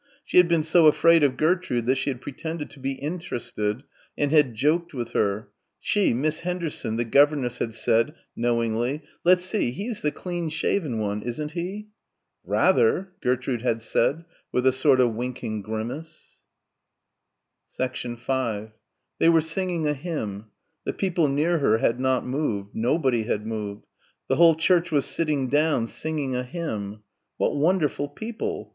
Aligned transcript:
She 0.25 0.37
had 0.37 0.47
been 0.47 0.63
so 0.63 0.87
afraid 0.87 1.21
of 1.21 1.37
Gertrude 1.37 1.85
that 1.85 1.93
she 1.93 2.09
had 2.09 2.21
pretended 2.21 2.71
to 2.71 2.79
be 2.79 2.93
interested 2.93 3.83
and 4.17 4.31
had 4.31 4.55
joked 4.55 4.95
with 4.95 5.11
her 5.11 5.49
she, 5.79 6.11
Miss 6.11 6.39
Henderson, 6.39 6.95
the 6.95 7.05
governess 7.05 7.59
had 7.59 7.75
said 7.75 8.15
knowingly, 8.35 9.03
"Let's 9.23 9.45
see, 9.45 9.69
he's 9.69 10.01
the 10.01 10.09
clean 10.11 10.49
shaven 10.49 10.97
one, 10.97 11.21
isn't 11.21 11.51
he?" 11.51 11.89
"Rather," 12.43 13.11
Gertrude 13.21 13.61
had 13.61 13.83
said 13.83 14.25
with 14.51 14.65
a 14.65 14.71
sort 14.71 14.99
of 14.99 15.13
winking 15.13 15.61
grimace.... 15.61 16.39
5 17.69 18.71
They 19.19 19.29
were 19.29 19.39
singing 19.39 19.87
a 19.87 19.93
hymn. 19.93 20.47
The 20.83 20.93
people 20.93 21.27
near 21.27 21.59
her 21.59 21.77
had 21.77 21.99
not 21.99 22.25
moved. 22.25 22.71
Nobody 22.73 23.25
had 23.25 23.45
moved. 23.45 23.85
The 24.29 24.37
whole 24.37 24.55
church 24.55 24.91
was 24.91 25.05
sitting 25.05 25.47
down, 25.47 25.85
singing 25.85 26.35
a 26.35 26.41
hymn. 26.41 27.03
What 27.37 27.55
wonderful 27.55 28.07
people.... 28.07 28.69